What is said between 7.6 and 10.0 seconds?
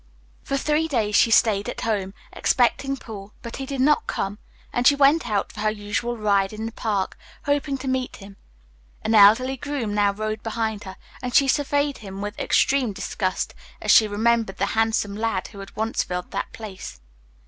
to meet him. An elderly groom